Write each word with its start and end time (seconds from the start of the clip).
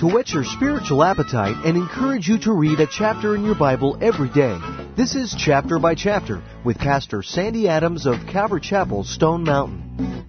to 0.00 0.06
whet 0.06 0.30
your 0.30 0.44
spiritual 0.44 1.04
appetite 1.04 1.56
and 1.66 1.76
encourage 1.76 2.26
you 2.26 2.38
to 2.38 2.54
read 2.54 2.80
a 2.80 2.86
chapter 2.86 3.36
in 3.36 3.44
your 3.44 3.54
Bible 3.54 3.98
every 4.00 4.30
day. 4.30 4.58
This 4.96 5.14
is 5.14 5.36
Chapter 5.38 5.78
by 5.78 5.94
Chapter 5.94 6.42
with 6.64 6.78
Pastor 6.78 7.22
Sandy 7.22 7.68
Adams 7.68 8.06
of 8.06 8.14
Calvary 8.26 8.62
Chapel, 8.62 9.04
Stone 9.04 9.44
Mountain. 9.44 10.26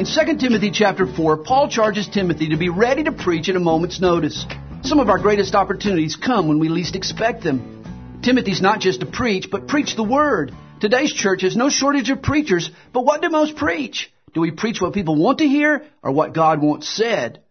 In 0.00 0.06
2 0.06 0.38
Timothy 0.38 0.70
chapter 0.70 1.06
4, 1.06 1.44
Paul 1.44 1.68
charges 1.68 2.08
Timothy 2.08 2.48
to 2.48 2.56
be 2.56 2.70
ready 2.70 3.04
to 3.04 3.12
preach 3.12 3.50
at 3.50 3.56
a 3.56 3.60
moment's 3.60 4.00
notice. 4.00 4.46
Some 4.84 5.00
of 5.00 5.10
our 5.10 5.18
greatest 5.18 5.54
opportunities 5.54 6.16
come 6.16 6.48
when 6.48 6.58
we 6.58 6.70
least 6.70 6.96
expect 6.96 7.44
them. 7.44 8.20
Timothy's 8.22 8.62
not 8.62 8.80
just 8.80 9.00
to 9.00 9.06
preach, 9.06 9.50
but 9.50 9.68
preach 9.68 9.96
the 9.96 10.02
word. 10.02 10.54
Today's 10.80 11.12
church 11.12 11.42
has 11.42 11.58
no 11.58 11.68
shortage 11.68 12.08
of 12.08 12.22
preachers, 12.22 12.70
but 12.94 13.04
what 13.04 13.20
do 13.20 13.28
most 13.28 13.56
preach? 13.56 14.10
Do 14.32 14.40
we 14.40 14.50
preach 14.50 14.80
what 14.80 14.94
people 14.94 15.16
want 15.16 15.40
to 15.40 15.46
hear 15.46 15.84
or 16.02 16.12
what 16.12 16.32
God 16.32 16.62
wants 16.62 16.88
said? 16.88 17.42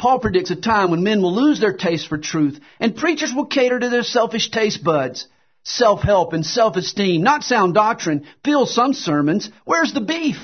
Paul 0.00 0.18
predicts 0.18 0.50
a 0.50 0.56
time 0.56 0.90
when 0.90 1.02
men 1.02 1.20
will 1.20 1.34
lose 1.34 1.60
their 1.60 1.74
taste 1.74 2.08
for 2.08 2.16
truth 2.16 2.58
and 2.80 2.96
preachers 2.96 3.34
will 3.34 3.44
cater 3.44 3.78
to 3.78 3.90
their 3.90 4.02
selfish 4.02 4.50
taste 4.50 4.82
buds. 4.82 5.26
Self-help 5.62 6.32
and 6.32 6.44
self-esteem, 6.44 7.22
not 7.22 7.44
sound 7.44 7.74
doctrine, 7.74 8.26
fill 8.42 8.64
some 8.64 8.94
sermons. 8.94 9.50
Where's 9.66 9.92
the 9.92 10.00
beef? 10.00 10.38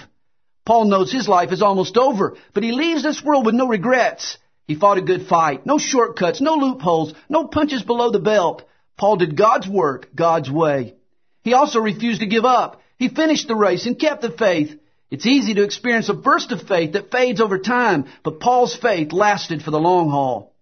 Paul 0.67 0.85
knows 0.85 1.11
his 1.11 1.27
life 1.27 1.53
is 1.53 1.63
almost 1.63 1.97
over, 1.97 2.37
but 2.53 2.65
he 2.65 2.73
leaves 2.73 3.03
this 3.03 3.25
world 3.25 3.47
with 3.47 3.55
no 3.55 3.67
regrets. 3.67 4.37
He 4.67 4.75
fought 4.75 4.99
a 4.99 5.03
good 5.03 5.27
fight, 5.27 5.65
no 5.65 5.79
shortcuts, 5.79 6.43
no 6.43 6.57
loopholes, 6.57 7.15
no 7.31 7.47
punches 7.47 7.83
below 7.83 8.11
the 8.11 8.19
belt. 8.19 8.63
Paul 8.99 9.17
did 9.17 9.39
God's 9.39 9.67
work, 9.67 10.09
God's 10.15 10.51
way. 10.51 10.97
He 11.45 11.55
also 11.55 11.81
refused 11.81 12.21
to 12.21 12.27
give 12.27 12.45
up. 12.45 12.83
He 12.99 13.09
finished 13.09 13.49
the 13.49 13.57
race 13.57 13.87
and 13.87 13.99
kept 13.99 14.21
the 14.21 14.31
faith. 14.31 14.79
It's 15.11 15.27
easy 15.27 15.55
to 15.55 15.63
experience 15.63 16.09
a 16.09 16.15
burst 16.15 16.51
of 16.51 16.63
faith 16.63 16.93
that 16.93 17.13
fades 17.13 17.41
over 17.41 17.59
time, 17.59 18.07
but 18.25 18.41
Paul's 18.41 18.75
faith 18.75 19.13
lasted 19.13 19.63
for 19.63 19.71
the 19.71 19.79
long 19.79 20.11
haul. 20.11 20.53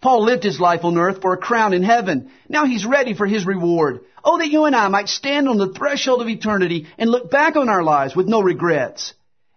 Paul 0.00 0.22
lived 0.22 0.44
his 0.44 0.60
life 0.60 0.84
on 0.84 0.96
earth 0.96 1.20
for 1.20 1.32
a 1.32 1.38
crown 1.38 1.72
in 1.72 1.82
heaven. 1.82 2.30
Now 2.48 2.64
he's 2.64 2.86
ready 2.86 3.14
for 3.14 3.26
his 3.26 3.44
reward. 3.44 4.00
Oh, 4.22 4.38
that 4.38 4.50
you 4.50 4.66
and 4.66 4.76
I 4.76 4.86
might 4.86 5.08
stand 5.08 5.48
on 5.48 5.58
the 5.58 5.72
threshold 5.72 6.22
of 6.22 6.28
eternity 6.28 6.86
and 6.96 7.10
look 7.10 7.30
back 7.30 7.56
on 7.56 7.68
our 7.68 7.82
lives 7.82 8.14
with 8.14 8.28
no 8.28 8.40
regrets. 8.40 9.14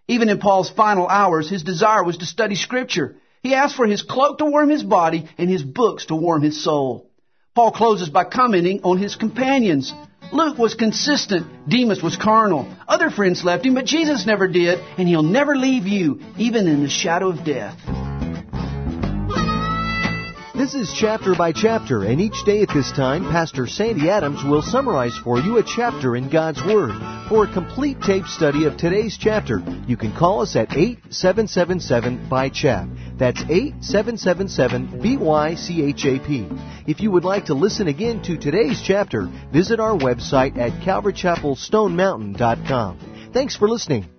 Even 0.08 0.28
in 0.28 0.38
Paul's 0.38 0.70
final 0.70 1.06
hours, 1.06 1.48
his 1.48 1.62
desire 1.62 2.02
was 2.02 2.18
to 2.18 2.26
study 2.26 2.56
scripture. 2.56 3.16
He 3.42 3.54
asked 3.54 3.76
for 3.76 3.86
his 3.86 4.02
cloak 4.02 4.38
to 4.38 4.44
warm 4.44 4.68
his 4.68 4.82
body 4.82 5.28
and 5.38 5.48
his 5.48 5.62
books 5.62 6.06
to 6.06 6.16
warm 6.16 6.42
his 6.42 6.62
soul. 6.62 7.08
Paul 7.54 7.70
closes 7.70 8.08
by 8.08 8.24
commenting 8.24 8.80
on 8.82 8.98
his 8.98 9.14
companions. 9.14 9.92
Luke 10.32 10.56
was 10.56 10.74
consistent. 10.74 11.46
Demas 11.68 12.02
was 12.02 12.16
carnal. 12.16 12.66
Other 12.88 13.10
friends 13.10 13.44
left 13.44 13.66
him, 13.66 13.74
but 13.74 13.84
Jesus 13.84 14.26
never 14.26 14.48
did, 14.48 14.78
and 14.96 15.06
he'll 15.06 15.22
never 15.22 15.54
leave 15.54 15.86
you, 15.86 16.20
even 16.38 16.66
in 16.66 16.82
the 16.82 16.88
shadow 16.88 17.28
of 17.28 17.44
death. 17.44 17.78
This 20.54 20.74
is 20.74 20.94
chapter 20.98 21.34
by 21.34 21.52
chapter, 21.52 22.04
and 22.04 22.20
each 22.20 22.44
day 22.46 22.62
at 22.62 22.68
this 22.72 22.92
time, 22.92 23.24
Pastor 23.24 23.66
Sandy 23.66 24.08
Adams 24.08 24.44
will 24.44 24.62
summarize 24.62 25.16
for 25.22 25.38
you 25.38 25.58
a 25.58 25.62
chapter 25.62 26.16
in 26.16 26.30
God's 26.30 26.62
Word. 26.64 26.92
For 27.28 27.44
a 27.44 27.52
complete 27.52 28.00
tape 28.00 28.26
study 28.26 28.64
of 28.66 28.76
today's 28.76 29.18
chapter, 29.18 29.62
you 29.86 29.96
can 29.96 30.14
call 30.16 30.40
us 30.40 30.56
at 30.56 30.72
8777 30.72 32.28
by 32.28 32.48
chap. 32.48 32.88
That's 33.18 33.42
8777 33.42 35.00
BYCHAP. 35.00 36.88
If 36.88 37.00
you 37.00 37.10
would 37.10 37.24
like 37.24 37.46
to 37.46 37.54
listen 37.54 37.88
again 37.88 38.20
to 38.22 38.36
today's 38.36 38.80
chapter, 38.82 39.30
visit 39.52 39.80
our 39.80 39.96
website 39.96 40.56
at 40.58 40.72
calvarychapelstonemountain.com. 40.82 43.30
Thanks 43.32 43.56
for 43.56 43.68
listening. 43.68 44.11